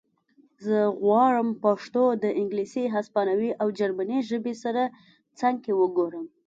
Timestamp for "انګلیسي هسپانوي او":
2.39-3.67